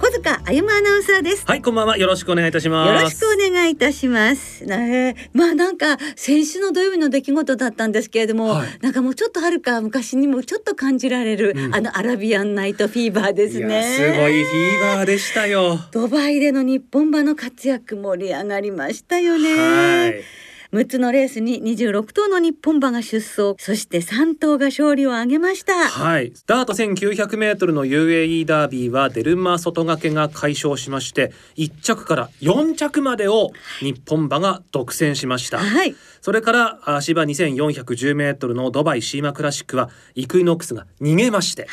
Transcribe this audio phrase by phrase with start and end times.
[0.00, 1.98] 小塚歩アナウンサーですはい、こんばんは。
[1.98, 2.94] よろしくお願いいたします。
[2.94, 4.64] よろしくお願いいたします。
[4.64, 13.82] ねえまあなんか先週の土曜日の出来事だったんですけれども、はいなんかもうちょっとはるか昔にもちょっと感じられる、うんあのアラビアンナイトフィーバーですね。
[13.96, 15.78] すごいフィーバーでしたよ。
[15.90, 19.54] ドバイでの日本馬の活躍盛り上がりましたよね。
[19.56, 20.22] はい。
[20.70, 26.34] 6つのレースに26頭の日本馬が出走そして3頭が勝利を挙げましたはい。
[26.46, 35.58] ダート1900メートルの UAE ダービーはデルマ外掛けが快勝しまして、1着から4着までを日本馬が独占しました。
[35.58, 41.66] はいそれからあ芝2410メートルのドバイシーマクラシックはイクイノックスが逃げまして。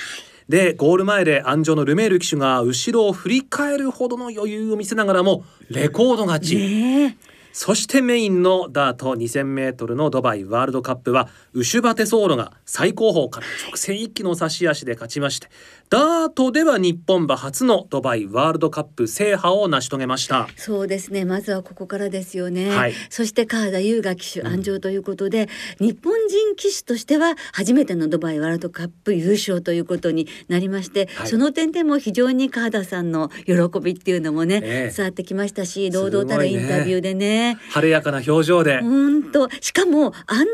[0.47, 15.47] でゴール前で安城のルメール騎手が後ろを振り返るほどの余裕を見せながらもレコード勝ち、ねえそしてメインのダート2000メートルのドバイワールドカップはウシュバテソーロが最高峰から直線一気の差し足で勝ちまして
[15.89, 20.47] ダートでは日本馬初のドバイワールドカップ制覇を成し遂げました。
[20.57, 21.25] そうですね。
[21.25, 22.93] まずはここからですよね、はい。
[23.09, 25.47] そして川田優雅騎手安城ということで、
[25.79, 31.27] 日本人騎手としては初めてのドバイワールドカップ優勝ということになりまして、はい。
[31.27, 34.93] その点でも非常に川田さんの喜びっていうのもね、ええ。
[34.95, 39.49] 伝わってきましたし堂々たるインタビューでね晴れやかな表情で、本当。
[39.61, 40.45] しかもあんな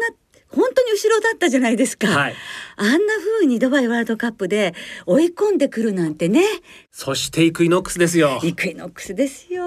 [0.52, 2.36] 本当に後ろだったじゃないですか、はい、
[2.75, 4.75] あんな風にドバイワールドカップで
[5.06, 6.44] 追い込んでくるなんてね。
[6.92, 8.39] そしてイクイノックスですよ。
[8.44, 9.64] イクイノックスですよ。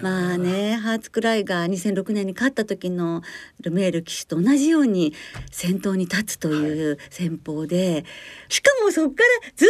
[0.00, 3.22] まあねハーツクライが2006年に勝った時の
[3.60, 5.12] ルメール騎手と同じように
[5.50, 8.04] 先頭に立つという戦法で、
[8.48, 9.68] しかもそこからずっ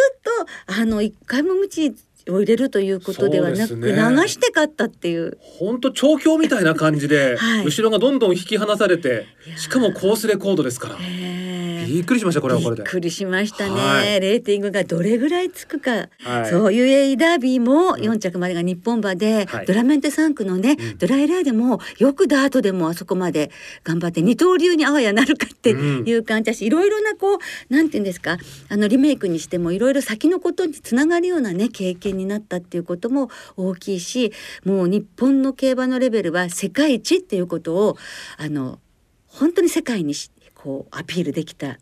[0.66, 1.94] とあの一回も無知
[2.34, 3.88] を入れるということではなく、ね。
[3.88, 3.94] 流
[4.28, 5.38] して勝ったっていう。
[5.41, 7.64] 本当調教みたいな感じで、はい。
[7.64, 9.26] 後ろがどんどん引き離されて
[9.56, 10.96] しかもコースレコードですから。
[11.00, 11.50] ええ
[11.91, 12.82] びっくりしましたこれはこれで。
[12.82, 12.91] びっ。
[12.91, 14.20] くりしましたね、はい。
[14.20, 16.50] レーティングがどれぐらいつくか、はい。
[16.50, 19.66] そういう UAE ダービーも4着までが日本馬で、はい。
[19.66, 20.98] ドラメンテ3区のね、うん。
[20.98, 23.50] ドライレーでもよくダートでもあそこまで
[23.82, 34.32] 頑張って二刀流にあわやなるかっていう感じだし、いろいろなこうなんていうんですかあのリメイクにしてもいろいろ先のことにつながるようなね経験になったっていうことも大きいし
[34.64, 37.97] もう日本の競馬のレベルは世界一っていうことを
[38.36, 38.78] あの
[39.26, 41.78] 本当に世界にしこうアピールできた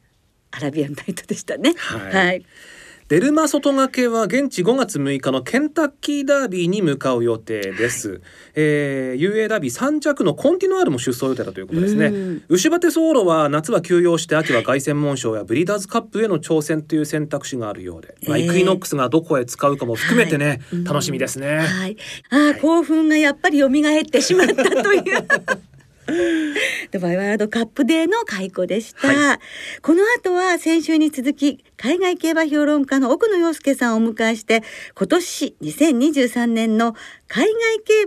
[0.51, 1.75] アラビアンナイトでしたね。
[1.77, 2.47] はいはい
[3.09, 8.21] デルマ外掛けは現地5月6日のケンタッキーダービーに向かう予定です。
[8.55, 12.43] えー、UA ダービー3着のコンティノアールも出走予定だということですねうん。
[12.51, 21.59] ウシュバテソーロは夏は休養して秋は凱旋門賞やブリーダーズカップへの挑戦という選択肢があるようで、まあ、えーイクイノックスがどこへ使うかも含めてね、はい楽しみですね。
[21.59, 21.97] はい、
[22.31, 25.03] あー、興奮がやっぱり蘇ってしまったという。
[26.91, 29.41] ドバイワールドカップデーの開講でした、は
[29.83, 34.63] この後は先週に続き海外競馬評論家の奥野陽介さんをお迎えして
[34.95, 36.95] 今年2023年の
[37.27, 37.55] 海外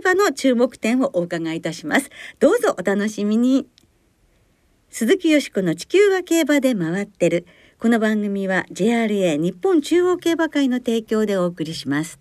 [0.02, 2.10] 競馬の注目点をお伺いいたします。
[2.40, 3.68] どうぞお楽しみに。
[4.90, 7.46] 鈴木よしこの地球は競馬で回ってる。
[7.82, 12.20] この番組は JRA 日本中央競馬会の提供でお送りします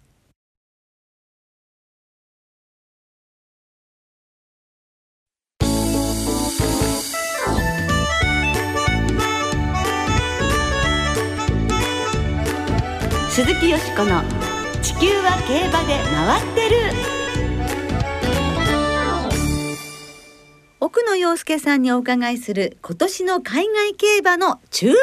[13.43, 14.21] 鈴木よしこの
[14.83, 16.75] 地球は競馬で回ってる。
[20.79, 24.95] 奥野陽介さんにお伺いする今年の海外競馬の注目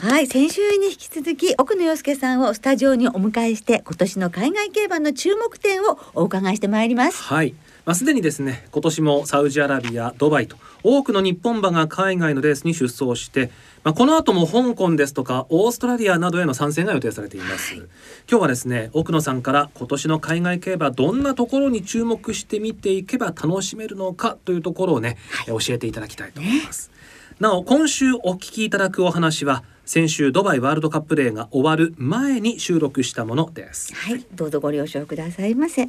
[0.00, 0.08] 点。
[0.10, 7.22] はい先週に引き続き奥野陽介さんをスタジオにお迎えして今年の海外競馬の注目点をお伺いしてまいります。
[7.22, 7.54] はい、
[7.90, 13.50] まあ、すでにですね今年もサウジアラビアドバイと多くの日本馬が海外のレースに出走して、
[13.82, 17.88] まあ、この後も香港ですとかオーストラリアなどへの参戦が予定されています、今
[18.28, 25.16] 日はですね奥野さんから今年の海外競馬どんなところに注目して見ていけば楽しめるのかというところをね、
[25.48, 26.92] 教えていただきたいと思います、
[27.40, 33.92] なお今週お聞きいただくお話は先週ドバイワールドカップデーが終わる前に収録したものです。
[33.96, 34.24] はい。
[34.32, 35.88] どうぞご了承くださいませ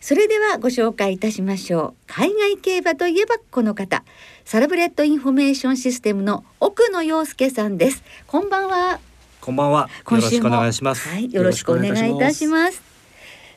[0.00, 4.02] それではご紹介いたしましょう海外競馬といえばこの方
[4.44, 9.00] サラブレッドインフォメーションシステムの奥野陽介さんですこんばんは
[9.40, 9.88] こんばんは。
[10.10, 11.08] よろしくお願いします。
[11.08, 12.82] はい、よろしくお願いいたします。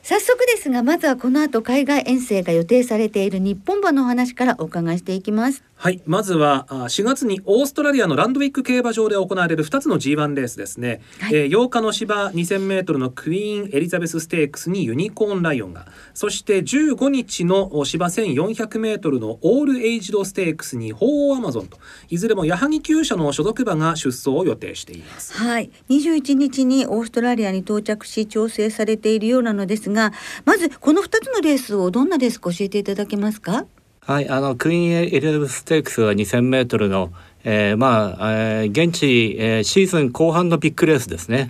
[0.02, 21.76] 早速ですがまずはこの後海外遠征が予定されている日本馬の話からお伺いしていきますはいまずは4月にオーストラリアのランドウィック競馬場で行われる2つの G1 レースですね、はい、えー、8日の芝 2000m のクイーンエリザベスステークスにユニコーンライオンがそして15日の芝 1400m のオールエイジドステークスに鳳凰アマゾンと
[22.08, 25.34] いずれも矢作厩舎の所属馬が出走を予定しています。
[25.34, 25.70] はい。
[25.90, 30.14] 21日にオーストラリアに到着し調整されているようなのですが
[30.46, 33.66] まずこの2つのレースをどんなレースか教えていただけますか？
[34.06, 37.10] はいあのクイーンエリザベスステークスは2000メートルの、
[37.42, 41.48] えー、まあ、えー、現地、えー、シーズン後半のビッグレースですね。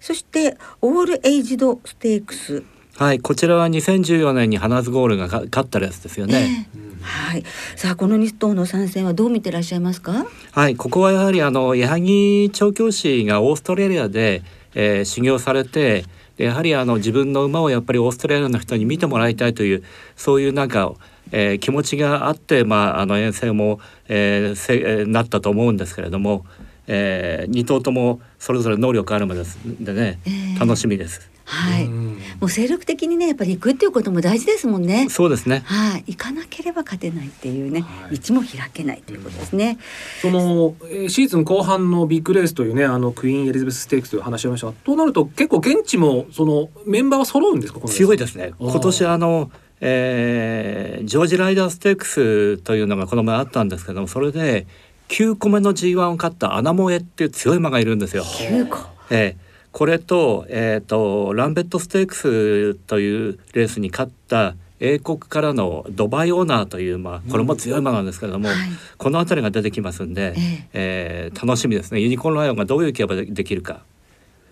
[0.00, 2.64] そしてオールエイジドステークス
[2.96, 6.66] はいこちらは2014年にハナズゴールが勝ったレースですよね。
[6.74, 7.44] えーはい。
[7.76, 10.26] さあこの2頭の参戦はどう見てらっしゃいますか？
[10.50, 14.42] はい、ここはやはりあの矢作調教師がオーストラリアで、
[14.74, 16.04] えー、修行されて、
[16.36, 19.84] やはりあの自分の馬をやっぱりオーストラリアの人に見てもらいたいという
[20.16, 20.92] そういうなんか、
[21.32, 26.44] えー、気持ちがあって、まあ、あの遠征も、えー、せなったと思うんですけれども、
[26.86, 31.30] えー、2頭ともそれぞれ能力あるまでですでね、えー、楽しみです。
[31.48, 35.08] はい、もう精力的にねやっぱり行くっていうことも大事ですもんね。
[35.08, 35.62] そうですね。
[35.64, 39.78] はい、行かなければ勝てないっていうね、はい、道も開けないということですね。
[40.20, 40.74] その
[41.08, 44.72] シーズン後半のビッグレースというねあのクイーンエリザベスステークスという話しました。
[44.72, 47.80] となると結構現地もそのメンバーは揃うんですか。
[47.88, 48.52] 強いですね。
[48.58, 49.50] 今年あの。
[49.80, 54.66] えー、ジョージ・ライダーステークスというのがこの前あったんですけどもそれで
[55.08, 58.24] 9個目の G1 を勝ったアナモエっていう強い馬がいるんですよ。
[58.24, 58.78] 9個、
[59.10, 68.54] えーこれと,、えーと、ランベットステークスというレースに勝った英国からのドバイオーナーという、まあ、これも強い馬なんですけれども、うん。
[68.54, 72.00] はい、この辺りが出てきますんで、えー、えー、楽しみですね。
[72.00, 73.82] ユニコーンライオンがどういう競馬でできるか。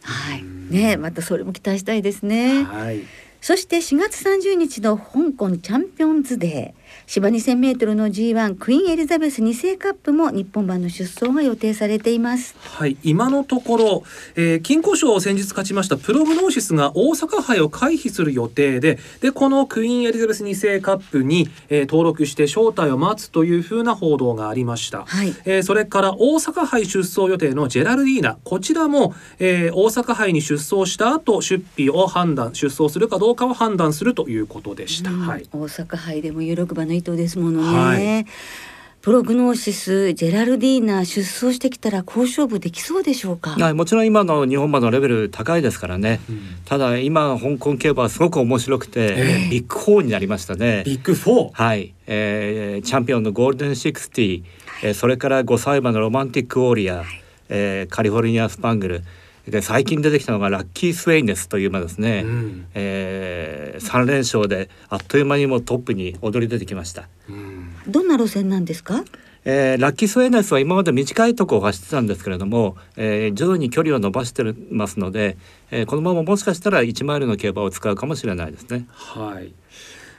[0.02, 2.62] はい、ねまたそれも期待したいですね。
[2.62, 3.00] はい
[3.46, 6.85] そして4月30日の香港チャンピオンズデー。
[7.06, 12.56] 芝 2000m の G1 クイーンエリザベス2世カップも日本版の出走が予定されています。
[12.60, 14.02] はい今のところ、
[14.34, 37.78] えー、金庫賞を先日勝ちましたプログノーシスが大阪杯を回避する予定ででこのクイーンエリザベス2世カップに、えー、登録して招待を待つというふうな報道がありました、はい、えー、それから大阪杯出走予定のジェラルディーナこちらも、えー、大阪杯に出走した後出費を判断出走するかどうかを判断するということでした、はい、大阪杯でも有力馬の一頭ですものね。
[37.78, 38.26] はい、
[39.00, 43.50] プログノーシスジェラルディーナ出走してきたら好勝負できそうでしょうか？
[43.50, 46.20] はい、もちろん今の日本馬のレベル高いですからね。
[46.28, 50.82] うん、ただ今香港競馬はすごく面白くて、えー、ビッグフォーになりましたね。
[50.84, 51.62] ビッグフォー？
[51.62, 54.42] はい、えー、チャンピオンのゴールデンシックスティ、
[54.82, 57.06] えー、それから5歳馬のロマンティックウォーリア、はい、
[57.48, 59.02] えー、カリフォルニアスパングル。
[59.48, 69.04] で最近出てきたのがラッキースウェイネスという馬ですね、うん、えー、3連勝であっという間にもトップに躍り出てきました、うん、どんな路線なんですか？
[69.48, 75.36] えー、ラッキースウェイネスは今まで短いとこを走ってたんですけれども、えー、徐々に距離を伸ばしてますので、
[75.70, 78.86] えー、このままもしかしたら1マイルの競馬を使うかもしれないですね。
[78.90, 79.52] はい。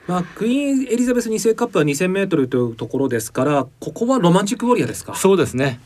[0.08, 5.14] まあ、クイーンエリザベス2世カップは2000メートルというところですからここはロマンチックウォリアですか？
[5.16, 5.82] そうですね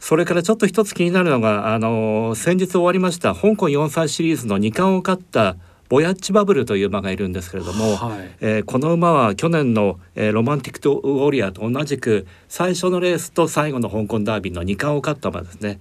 [0.00, 5.56] それからちょっと一つ気になるのがあの先日終わりました香港4歳シリーズの2冠を勝った
[5.88, 15.80] ボヤッチバブルという馬がいるんですけれども、はい、えー、この馬は去年の、えー、ロマンティックウォリアーと同じく最初のレースと最後の香港ダービーの2冠を勝った馬ですね。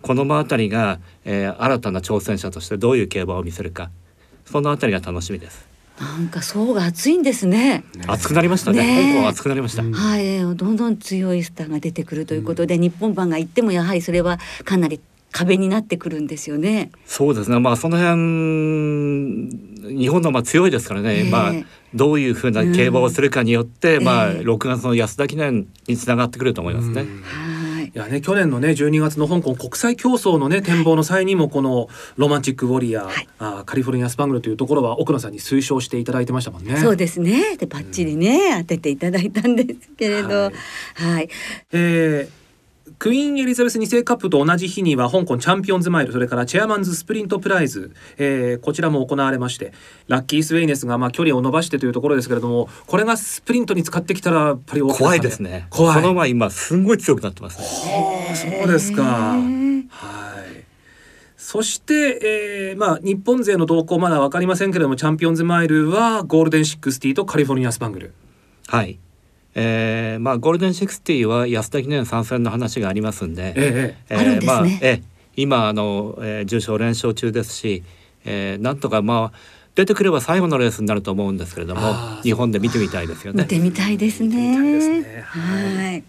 [0.00, 3.90] この馬あたりが、えー、新たな挑戦者としてどういう競馬を見せるか
[4.46, 5.69] そのあたりが楽しみです。
[6.00, 7.84] なんか層が厚いんですね。
[8.06, 9.12] 熱くなりましたね。
[9.14, 9.82] 香港熱くなりました。
[9.82, 14.98] はい、どんどん強いスターが出てくるということで、うん、日本版が行ってもやはりそれはかなり
[15.30, 16.90] 壁になってくるんですよね。
[17.04, 17.58] そうですね。
[17.58, 21.20] まあその辺日本のまあ強いですからね。
[21.20, 21.52] えー、まあ
[21.94, 27.02] どういうふうな競馬をするかによって、うん、まあ6月の安田記念につながってくると思いますね。
[27.02, 27.49] はい
[27.94, 36.76] いやね去年のね12月の香港国際競争のね展望の際にもこのロマンチックウォリアー、はい、あカリフォルニアスパングルというところは奥野さんに推奨していただいてましたもんね。
[36.76, 37.56] そうですね。
[37.56, 40.52] でバッチリね、うん、当てていただいたんですけれど、はい、
[40.94, 41.28] はい、
[41.72, 42.39] えー
[42.98, 49.72] クイーンエリザベス2世カップと同じ日には香港チャンピオンズマイルそれからチェアマンズスプリントプライズ、えー、こちらも行われまして
[50.08, 55.66] ラッキースウェイネスがまあ距離を伸ばしてというところですけれどもこれがスプリントに使ってきたらやっぱり怖いですね。
[55.70, 56.02] 怖い。
[56.02, 59.02] この前今すんごい強くなってます、ね、そうですか。
[59.02, 60.64] はい。
[61.36, 68.14] そして、えー、まあ日本勢の動向まだ分かりませんけれどもチャンピオンズマイルはゴールデンシックスティとカリフォルニアスパングル。
[68.66, 68.98] はい
[69.54, 75.02] えー、まあゴールデンシックスティは安田記念参戦の話がありますんで、えええー、あるんですね、まあ、え
[75.36, 77.82] 今あの、えー、重賞連勝中ですし、
[78.24, 79.38] えー、なんとかまあ
[79.74, 81.80] 出てくれば最後のレースになると思うんですけれども
[82.22, 83.44] 日本で見てみたいですよね。
[83.44, 84.58] 見てみたいですね。
[84.58, 86.04] ねはい。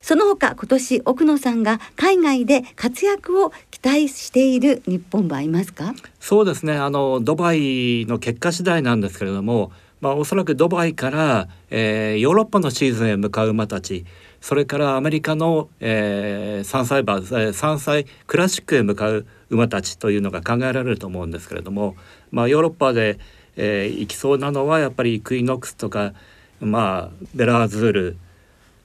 [0.00, 5.94] その他今年奥野さんが海外で活躍を期待している日本馬いますか？
[6.18, 9.70] そうですねあのドバイの結果次第なんですけれども
[10.02, 14.04] まあおそらくドバイから、えー、ヨーロッパのシーズンへ向かう馬たち
[14.40, 21.94] それからアメリカの、えー、3歳馬3歳クラシックへ向かう馬たちというのが考えられると思うんですけれども、
[22.32, 23.20] まあ、ヨーロッパで、
[23.56, 26.14] えー、行きそうなのはやっぱりクイノックスとか、
[26.60, 28.16] まあ、ベラーズール、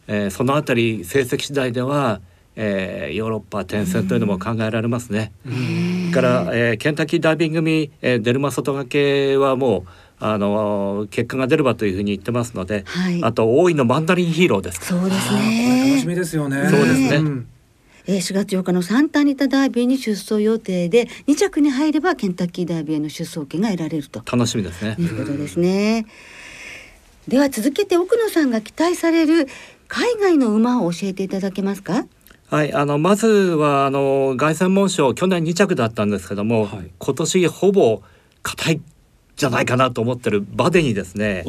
[0.06, 2.22] えー、その辺り成績次第では、
[2.56, 5.32] えー、ヨーロッパ転戦というのも考えられますね。
[6.14, 9.88] から、えー、ケンタッキーダイビング組、えー、デルマ外掛けはもう
[10.20, 14.86] あの結果が出ればというふうに言ってますので、はい、あと大井のマンダリンヒーローです。
[14.86, 15.90] そうですね。
[15.92, 16.68] 楽しみですよね。
[16.70, 17.48] そうですね、うん。
[18.08, 24.24] えー、4月8日のサンタアニタダービーに出走予定で2着に入ればケンタッキーダービーへの出走権が得られると。
[24.26, 24.96] 楽しみですね。
[24.98, 26.06] いうことですね、
[27.28, 29.48] うん、では続けて奥野さんが期待される
[29.88, 32.08] 海外の馬を教えていただけますか？
[32.50, 38.02] はい、あのまずはあの凱旋門賞去年2着だったんですけども、はい、今年ほぼ
[38.42, 38.82] 硬い
[39.38, 41.44] じゃないかなと思ってるバデにですね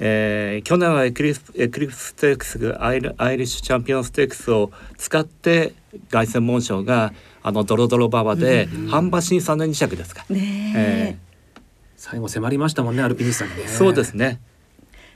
[0.00, 5.72] えー、去年はエクリスエクリプステークスアイルアイリッシュチャンピオンステークスを使って
[6.10, 7.12] 凱旋門賞が
[7.44, 10.24] あのドロドロ馬場で、うん、半馬審査の2着ですか。
[10.28, 11.58] ねえー、
[11.96, 13.68] 最後迫りましたもんねアルピニスタにね。
[13.68, 14.40] そうですね。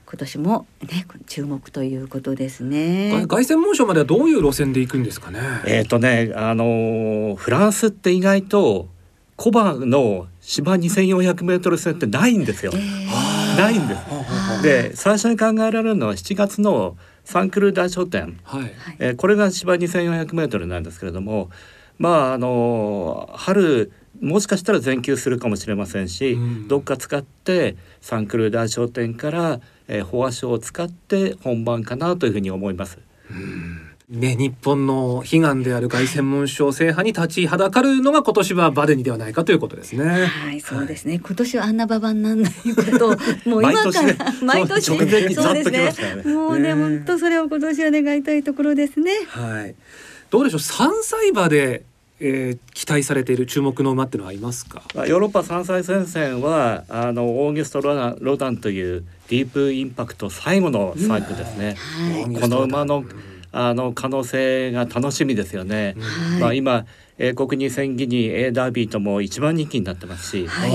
[0.07, 3.27] 今年もね注目ということですね。
[3.29, 5.41] 凱旋門賞まではどういう路線で行くんですかね。
[5.67, 8.89] えっ、ー、とねあのフランスって意外と
[9.37, 12.73] コバの芝2400メートル線ってないんですよ。
[12.75, 14.63] えー、ないんです。
[14.63, 21.51] で最初に考えられるのは7月のサンクル大商店、はい、えー、これが芝2400メートルなんですけれども、
[21.99, 32.99] まああの春もしかしたら全休するかもしれませんし、うん、どっか使ってサンクル大商店から、えー、フォア賞を使って本番かなというふうに思います。
[33.31, 40.27] うんね、日本の悲願である凱旋門賞制覇に立ちはだかるのが今年はバデニではないかということですね。
[40.27, 41.15] はい、そうですね。
[41.15, 43.09] はい、今年はあんな馬場になんないこと
[43.51, 46.23] もう今から毎年そうですね。
[46.33, 49.13] もうね、本当それを今年は願いたいところですね。
[49.29, 49.75] はい。
[50.31, 50.61] どうでしょう？
[50.61, 51.83] 三歳馬で
[52.21, 54.83] えー、期待されている注目の馬っていうのはありますか？
[54.95, 61.77] ヨーロッパ三歳戦線はあのオーギュストロダンロダンというディープインパクト最後のサイクですね。
[62.25, 63.05] うんはい、この馬の、
[63.53, 65.95] あの可能性が楽しみですよね。
[65.99, 66.87] はい、まあ今
[67.19, 70.71] 英国に戦技に A ダービーとも一番人気になってますし、はい、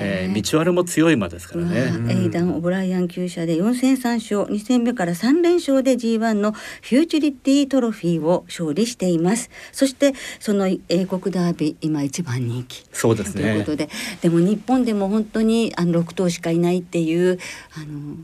[0.00, 1.92] えー、道悪も強い馬ですからね。
[2.08, 9.50] エイダン・オブライアン厩舎で4戦3勝2戦目から3連勝で G1 のフューチュリティトロフィーを勝利しています。
[9.70, 13.42] そしてその英国ダービー今一番人気そうですね。
[13.42, 13.90] ということで
[14.22, 17.38] でも日本でも本当にあの6頭しかいないっていう
[17.74, 18.16] あの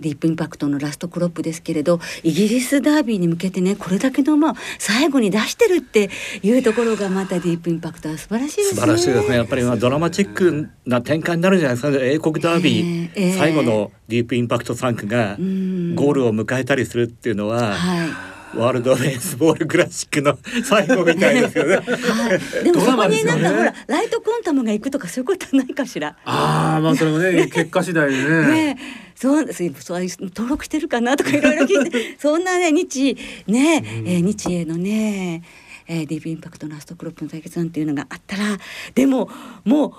[0.00, 6.10] ディープインパクトのラストクロップですけれどイギリスダービーに向けてねこれだけの馬を最後に出してるって
[6.42, 8.80] いうところがまたディープインパクトは素晴らしいですね。
[8.80, 17.74] 素晴らしいですねやっぱりドラマチックな展開になるんじゃないですか、ね、英国ダービー、えーえー、最後のディープインパクト3区がゴールを迎えたりするっていうのは。
[17.74, 21.76] はいワールドベースボールクラシックの 最後みたいですよね。
[21.76, 21.82] は
[22.60, 26.16] い、でもそこになんか、ほらライトコンタムが行くとかそういうことはないかしら。
[26.24, 28.46] ああまあそれもね結果次第でね。
[28.74, 29.68] ねそうそう
[30.20, 35.42] 登録してるかなとかいろいろ聞いて そんなね日ね、うん、えー、日英のね、
[35.88, 38.58] えー、ディープインパクトのラストクロップの対決なんていうのがあったら
[38.94, 39.30] でも
[39.64, 39.92] もう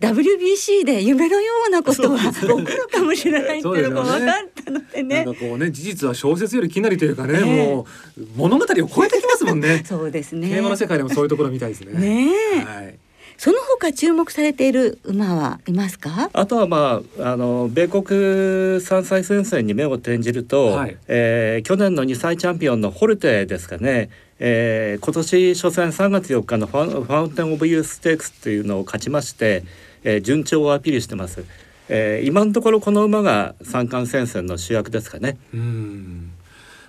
[0.00, 5.24] WBC で夢のようなことは起こるかもしれないっていうのが分かったのでね。
[5.24, 7.86] なんかこうね事実は小説よりきなりというかね、えー、も
[8.18, 9.84] う物語を超えてきますもんね。
[9.86, 10.48] そうですね。
[10.50, 11.92] テーマの世界でもそういうところみたいですね。
[11.92, 12.98] ねはい。
[13.36, 16.30] その他注目されている馬はいますか？
[16.32, 29.64] あとはまああの米国三歳戦線に目を転じると、はい、えー、去年の2歳チャンピオンのホルテですかね、えー、今年初戦3月4日のファファウンテン・オブ・ユーステークスというのを勝ちまして、
[30.04, 31.44] えー、順調をアピールしてます。
[31.88, 35.36] えー、今のところこの馬が三冠戦線の主役ですかね。
[35.52, 36.13] うん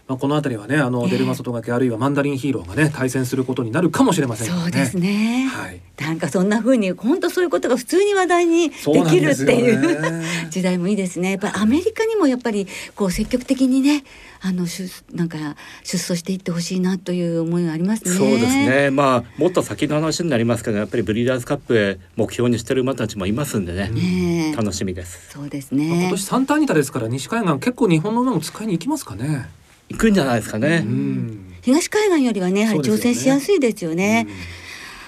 [0.07, 8.75] まあ、この辺りはねあの、デルマ外掛けあるいはマンダリンヒーローがね対戦することになるかもしれません、ね、そうですね、はい、なんかそんな風に本当そういうことが普通に話題にで
[9.09, 14.03] きるっていう、ね、 時代もいいですねやっぱりアメリカにもやっぱりこう積極的にね
[14.41, 15.38] あの出なんか
[15.83, 18.12] 出走していってほしいなという思いがありますね。
[18.12, 18.91] そうですね。
[18.91, 23.89] まあもっと先の話になりますけど、やっぱりブリーダーズカップへ目標にしてる馬たちもいますんでね。
[23.89, 25.31] ね楽しみです。
[25.31, 26.01] そうですね。
[26.01, 29.50] 今年サンタアニタですから西海岸結構日本の馬も使いに行きますかね。
[29.89, 30.86] 行くんじゃないですかね。
[31.62, 34.27] 東海岸よりはねやはり挑戦しやすいですよね。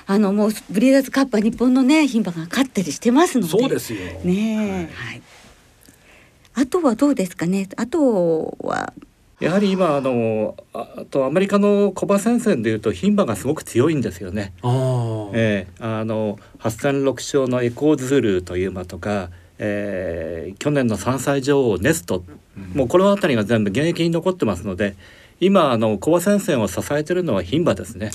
[0.05, 3.51] あのもうブリーダーズカップは日本のね牝馬が勝ったりしてますので。
[3.51, 3.99] そうですよ。
[4.23, 5.21] ねはい、はい。
[6.55, 7.67] あとはどうですかね。
[7.75, 8.93] あとは
[9.39, 14.53] やはり今あのあとアメリカのコバ戦線でいうと牝馬がすごく強いんですよね。
[14.63, 22.23] あえー、あの8戦6勝のエコーズルという馬とか、えー、去年の3歳女王ネスト、
[22.57, 24.95] うん、もうこの辺りが全部現役に残ってますので
[25.39, 28.11] 今あのコバ戦線を支えてるのは牝馬ですね。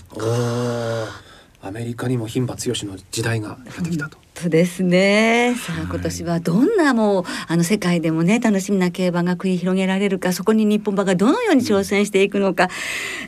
[1.65, 4.19] アメリカにも牝馬強しの時代がやってきたと。
[4.32, 5.55] そうですね。
[5.57, 12.69] さあ今年はどんなもうあの世界でもね楽しみな競馬が繰り広げられるか、そこに日本馬がどのように挑戦していくのか、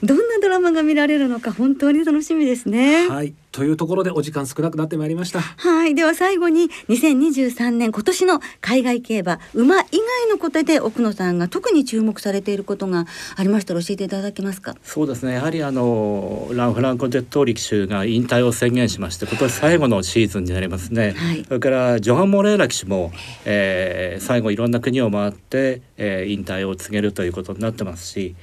[0.03, 3.09] どんなドラマが見られるのか本当に楽しみですね。
[3.09, 3.35] はい。
[3.55, 13.07] というところでお時間少なくなってまいりましたはいでは最後に2023年今年の海外競馬馬以外のことで奥野さんが特に注目されていることが
[13.37, 14.75] ありましたら教えていただけますか？
[14.83, 23.13] そうですねやはりあのランフランコ・デットー力士が引退を宣言しまして今年最後のシーズンになりますね、はい、それからジョハン・モレーラ騎手も、
[23.45, 28.35] えー、最後いろんな国を回って、えー、引退を告げるということになってますし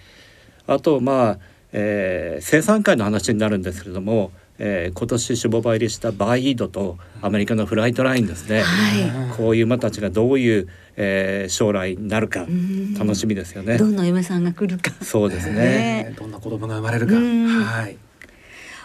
[0.68, 1.40] あとまあ、
[1.72, 4.32] えー、生産会の話になるんですけれども
[4.64, 10.68] えー、今年種母馬入りしたバイードとアメリカのフライトラインですね、はい、こういう馬たちがどういう、
[10.98, 12.46] えー、将来になるか
[13.00, 13.80] 楽しみですよね。
[13.80, 14.92] どんな嫁さんが来るか。
[15.04, 17.16] そうですね、どんな子供が生まれるか。
[17.16, 17.98] はい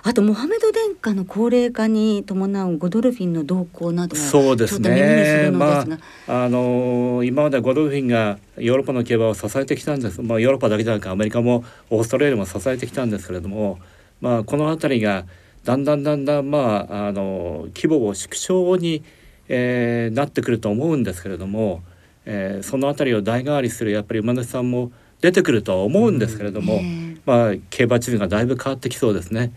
[0.07, 5.51] あとモハメド殿下の高齢化に伴うゴドルフィンの動向などはそうですね。
[5.53, 5.85] まあ
[6.29, 10.23] あのー、今までゴドルフィンがヨーロッパの競馬を支えてきたんです。
[10.23, 13.81] まあヨーロッパだけじゃなくアメリカもオーストラリアも支えてきたんですけれども、
[14.21, 15.25] まあこの辺りが
[15.65, 19.03] だんだんだんだんまああの規模を縮小に、
[19.49, 21.83] えー、なってくると思うんですけれども、
[22.27, 29.52] えー、その辺りを代替わりするやっぱり馬主さんも出てくるとは思うんですけれども、うん、まあ競馬地図がだいぶ変わってきそうですね。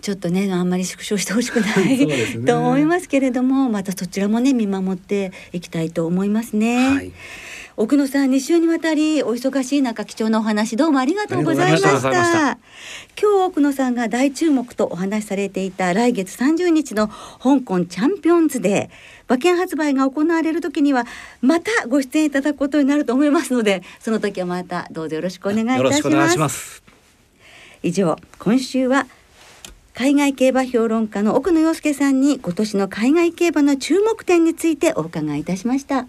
[0.00, 6.76] ちょっとねあんまり縮小してほしくない ね、と思いますけれどもまたそちらもね見守っていきたいと思いますね。
[6.76, 7.12] はい。
[7.76, 11.90] 奥野さん2週にわたりお忙しい中貴重なお話どうもありがとうございました。
[11.90, 12.58] 今
[13.16, 18.90] 日奥野さんが大注目とお話しされていた来月30日の香港チャンピオンズで
[19.28, 21.04] 馬券発売が行われる時には
[21.40, 26.82] またご出演いただくことになると思いますのでその時はまたどうぞよろしくお願いいたします。
[27.82, 29.06] 以上今週は
[29.94, 36.08] 海外競馬評論家の奥野洋介さんに今年の海外競馬の注目点についてお伺いいたしました。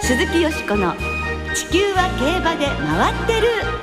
[0.00, 0.94] 鈴木よしこの
[1.52, 3.75] 地球は競馬で回ってる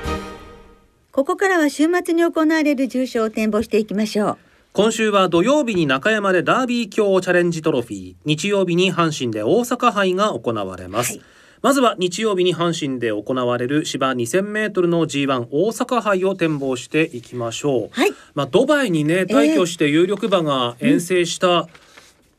[1.14, 4.38] ここからは週末に行われる重賞を展望していきましょう。
[4.74, 11.22] 今週は土曜日に中山でダービー強チャレンジトロフィー日曜日に阪神で大阪杯が行われます、はい。
[11.62, 17.90] まずは日曜日に阪神で行われる芝2000メートルの G1 大阪杯を展望していきましょう。
[17.92, 21.68] はい、まあドバイにね退去して有力馬が遠征した、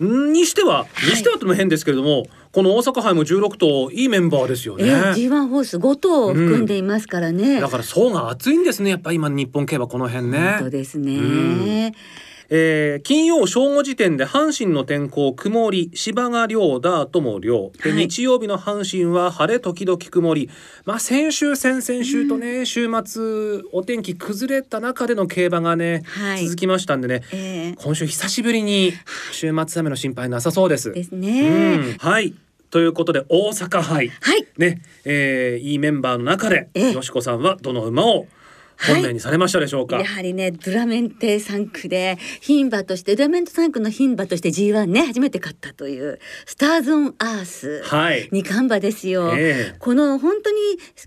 [0.01, 4.85] えー、にしては、にしてはとも変ですけれども、この大阪杯も16頭いいメンバーですよね。
[4.85, 10.53] えー、G1 ホース5頭含んでいますからね、うん、だから層が厚いんですねやっぱ今日本競馬この辺ね。
[10.59, 11.17] 本当ですね。
[11.17, 11.93] うん
[12.57, 20.49] えー、金曜正午時点で阪神の天候曇り芝が涼ダートも涼で、はい、日曜日の阪神は晴れ時々曇り。
[20.85, 28.93] まあ先週先々週とね、うん、週末お天気崩れた中での競馬がね、はい、続きましたんでね、えー、今週久しぶりに
[29.33, 30.93] 週末雨の心配なさそうです。
[30.93, 31.77] ですね。
[31.77, 32.35] うん、はい。
[32.71, 38.29] ということで大阪杯、はい、ね、えー、いいメンバーの中で、よしこさんはどの馬を
[38.79, 50.57] 本命にされましたでしょうか、はい、やはりねドラメンテ3区で牝馬としてドラメンテ3区の牝馬として G1 ね初めて勝ったというスターズ・オン・アース、はい、二冠馬ですよ、えー、この本当に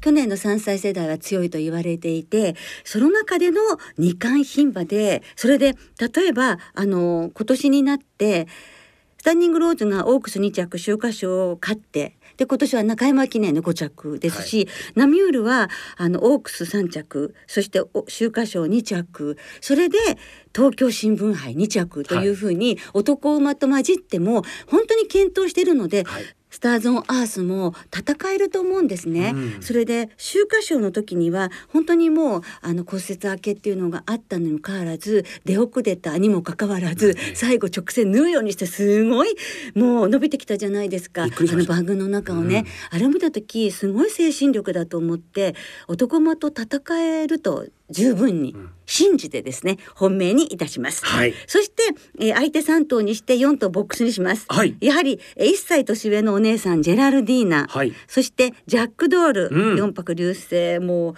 [0.02, 3.62] 去年の3歳世代は強いと言われていてその中での
[3.98, 8.48] 二冠牝馬でそれで例えばあの今年になって
[9.20, 19.97] スタンディングローズがオークス2着秋華賞を勝ってで今年は中山記念の5着ですし、はい、ナミュールはあのオークス3着そして秋華賞2着それで
[20.56, 26.23] 東京新聞杯2着というふうに男馬と混じっても本当に検討しているので、はい、
[26.58, 39.36] スターズ・オン・アースも戦えると思うんですね、うん、それで秋華賞の時には本当にもうあの骨折明けっていうのがあったにもかかわらず出遅れたにもかかわらず、最後直線縫うようにしてすごい
[39.76, 45.54] もう伸びてきたじゃないですかあの番組の中をね、うん、あれを見た時すごい精神力だと思って
[45.88, 51.06] 男馬と戦えると十分に信じてですね、本命にいたします。
[51.06, 51.84] はい、そして、
[52.19, 54.45] えー、相手3頭にして4頭ボックスにします。
[54.50, 60.80] はい、やはり、えー、1歳年上のお姉さんジェラルディーナ、はい、そしてジャックドール、うん、4泊流星。
[60.80, 61.13] もう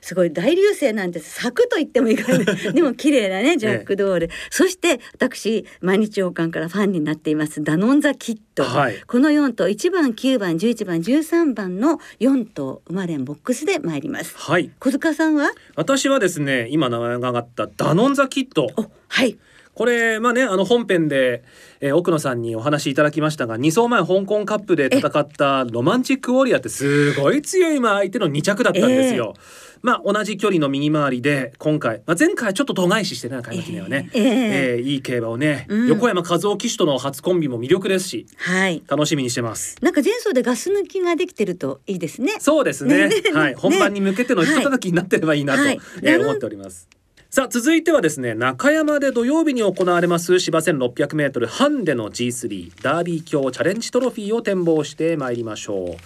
[0.00, 7.62] すごい大流星なんて咲くと言ってもいいからね でも綺麗なねジャックドール、ええ、そして私毎日王冠からファンになっています。
[7.62, 14.36] ダノンザキット、はい、この4頭1番9番11番13番の4頭生まれんボックスで参ります。
[14.36, 14.70] はい。
[14.78, 15.50] 小塚さんは？
[15.76, 18.68] 私はですね今名前が挙がったダノンザキット
[19.08, 19.36] はい
[19.74, 21.42] これまあねあの本編で、
[21.80, 29.34] えー、奥野さんにお話しいただきましたが2走前香港カップで戦ったロマンチックウォリアーってすごい強い相手の2着だったんですよ。
[29.36, 39.76] えーまあ、同じ距離の右回りで今回、まあ、前回ちょっと度外視してね開幕記念はね、えー、えー、いい競馬をね、うん、横山和夫騎手との初コンビも魅力ですし、はい、楽しみにしてます。
[39.82, 42.32] なんか前走でガス抜きができてるといいですね。
[42.38, 46.88] そうですね、ね、はい、 本番に向けてのひと叩きになってればいいなと、はい、えー、思っております
[47.34, 55.96] さあ続いてはですね中山で土曜日に行われます芝 1600m ハンデの G3 ダービー卿チャレンジトロフィーを展望してまいりましょう。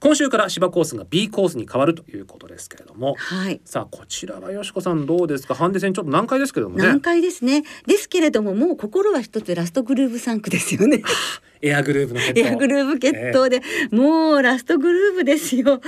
[0.00, 5.54] 今週から芝コースが B コースに変わるということですけれども、はい、さあこちらはよしこさんどうですか？
[5.54, 6.82] ハンデ戦ちょっと難解ですけどもね。
[6.84, 7.62] 難解ですね。
[7.86, 11.04] ですけれどももう心は一つラストグルーヴ3区ですよね
[11.62, 15.80] エアグルーヴのエアグルーヴ決闘で、えー、もうラストグルーヴですよ、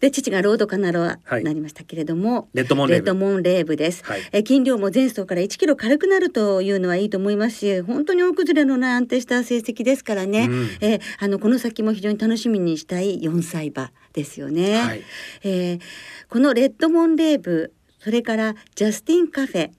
[0.00, 3.22] で父がロードカナロはなりましたけれども、はい、レッドモンレーブ。
[3.22, 15.02] モンレーブです、はい、え筋量も前走から1キロ軽くなるというのはいいと思いますし本当に大崩れのない安定した成績ですからね、うん、えー、あのこの先も非常に楽しみにしたい4歳馬ですよね、はい、
[15.44, 15.80] えー、
[16.28, 19.70] このレッドモンレーブそれからジャスティンカフェ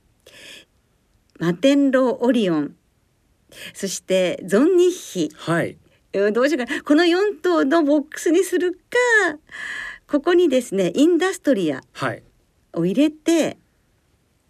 [1.39, 2.75] マテンローオリオン
[3.73, 5.77] そしてゾンニッヒ、はい、
[6.33, 8.77] どうしようかこの4頭のボックスにするか
[10.07, 11.81] ここにですねインダストリア
[12.73, 13.57] を入れて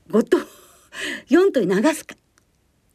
[0.09, 0.37] 5頭
[1.29, 2.15] 4頭に流すか。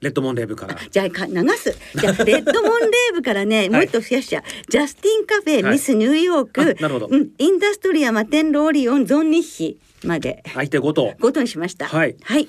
[0.01, 0.77] レッドモンレーブから。
[0.91, 1.77] じゃあ流す。
[1.97, 4.43] じゃあ レッドモンレーブからね、もう一頭増やしちゃう。
[4.69, 7.09] ジャスティンカフェ、はい、ミスニューヨーク、なるほど。
[7.11, 10.45] うん、インダストリア、マテンローリオン、ゾンニッヒまで。
[10.55, 11.15] 相手5頭。
[11.19, 11.89] 5頭にしました。
[11.89, 12.17] はい。
[12.23, 12.49] はい。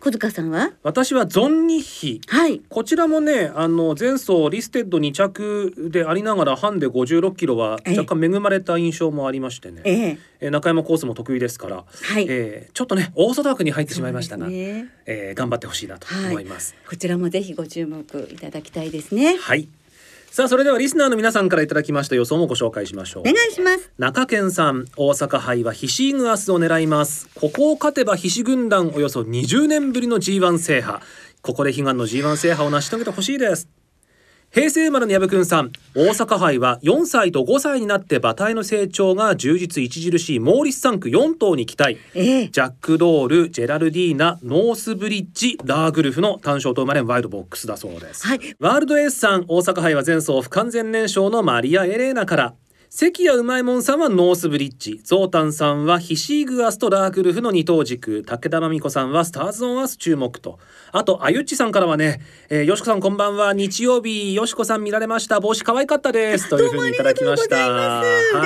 [0.00, 0.72] 小塚さんは？
[0.82, 10.50] 私はゾンニッヒ、はい、こちらもねあの前走リステッド2着でありながらハンデ56キロは若干恵まれた印象もありましてね、ええ。
[10.50, 12.26] 中山コースも得意ですから、はい。
[12.28, 14.88] えー、ちょっとねオーソドックに入ってしまいましたが、ね。
[15.06, 19.36] えー、頑張ってほしいなと思います、はい、こちらもぜひご注目いただきたいですね。
[19.36, 19.68] はい
[20.34, 23.22] さあそれではリスナーの皆さんからいただきました予想もご紹介しましょう。
[23.22, 23.92] お願いします。
[23.98, 27.28] 中堅さん大阪杯はヒシーグアスを狙います。
[27.36, 30.98] ここを勝てばヒシ軍団およそ20年ぶりの G1 制覇。
[31.44, 33.68] ここで悲願の G1 制覇を成し遂げてほしいです
[34.54, 35.72] 平成生まれの矢部くんさん。
[35.96, 52.54] 大阪杯は4歳と5歳になって馬体の成長が充実著しいモーリス産駒4頭に期待、えー、ジャックドールジェラルディーナノースブリッジラーグルフの単勝と馬連ワイドボックスだそうです、はい、ワールドエースさん大阪杯は前走不完全燃焼のマリアエレーナから
[52.96, 60.60] 関谷うまいもんさんはノースブリッジゾータンさんはヒシイグアスとラーグルフの二頭軸武田真美子さんはスターズオンアース注目と。
[60.92, 65.40] あとあゆっちさんからはね、えー、よしこさんこんばんは日曜日よしこさん見られました。
[65.40, 66.48] 帽子可愛かったです。
[66.48, 67.68] というふうにいただきました。
[67.68, 68.04] は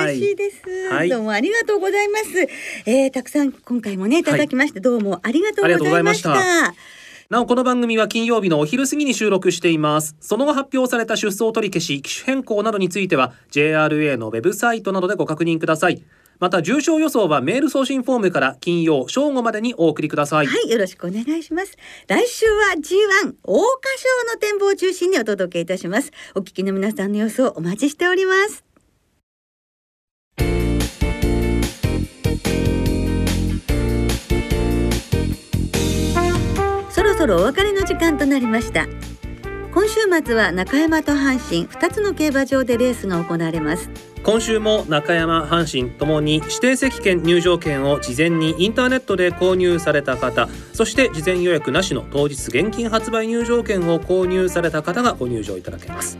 [0.09, 2.39] い、嬉しいです、はい、どうもありがとうございます、
[2.87, 4.23] えー、たくさん今回もねい。
[4.23, 6.73] ただきまして、はい、どうもありがとうございました
[7.29, 10.15] なおこの番組は金曜日のお昼過ぎに収録しています。
[10.19, 16.01] その後発表された出走取り消し機種変更などについては JRA のウェブサイトなどでご確認ください。
[16.39, 20.47] また重症予想はメール送信フォームから金曜正午までにお送りください。
[20.47, 21.77] はいよろしくお願いします。
[22.07, 26.11] 来週は G1 桜花賞の展望を中心にお届けいたします。
[26.33, 28.68] お聞きの皆さんの予想お待ちしております。
[37.19, 38.87] そろお別れの時間となりました。
[39.73, 43.89] 今週末は中山と阪神2つの競馬場でレースが行われます。
[44.23, 56.17] 今週も中山阪神ともに指定席券入場券を事前にインターネットで購入された方そして事前予約なしの当日現金発売入場券を購入された方がご入場いただけます。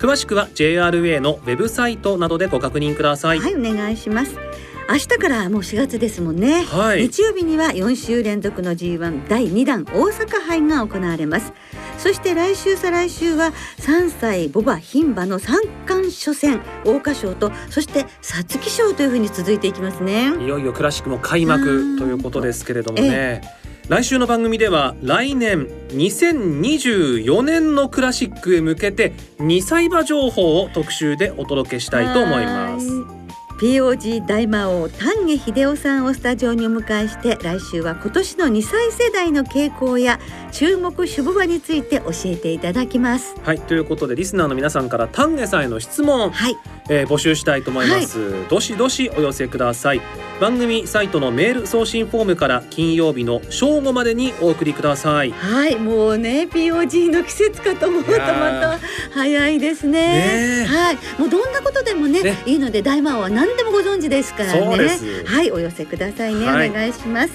[0.00, 3.38] 詳しくは JRA のウェブサイトなどでご確認ください。
[3.38, 4.49] はいお願いします
[4.90, 11.52] 明日からもう4月ですもんね、はい、日曜日には4週連続の G1 第2弾大阪杯が行われます。
[11.96, 20.32] そして来週再来週は3歳ボバ牝馬の三冠初戦桜花賞とそして皐月賞というふうに続いていきますね。
[20.42, 23.42] いよいよクラシックも開幕ということですけれどもね、
[23.88, 33.19] 来週の番組では来年2024年のクラシックへ向けて2歳馬情報を特集でお届けしたいと思います
[33.60, 40.18] POG 大魔王丹下秀夫さんをスタジオにお迎えして来週は今年の2歳世代の傾向や
[40.50, 43.34] 注目守護場について教えていただきます。
[43.42, 46.56] はいということでリスナーの皆さんから丹下さんへの質問、はい。
[46.88, 50.00] えー、募集したいと思います、はい、どしどしお寄せください。
[50.40, 55.32] 番組サイトのメール送信フォームから金曜日の正午までにお送りください。
[55.32, 58.78] はいもうね POG の季節かと思うとまた
[59.12, 60.64] 早いですね。
[60.66, 60.98] はい。
[61.18, 64.98] もうどんなことでもね、ね、いいので大魔王は何でもご存知ですからね。
[65.24, 67.30] はいお寄せくださいね、はい、お願いします。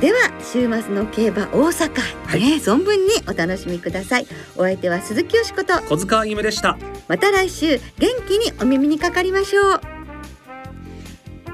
[0.00, 4.26] では週末の競馬大阪、はい、ね存分にお楽しみください。
[4.56, 5.80] お相手は鈴木よしこと。
[5.84, 6.76] 小塚あゆむでした。
[7.08, 9.80] また来週元気にお耳にかかりましょう。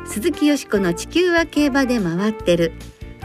[0.07, 2.73] 鈴木よしこの地球は競馬で回ってる。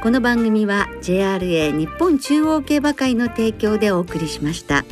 [0.01, 4.85] この番組は JRA 日本中央競馬会の提供でお送りしました。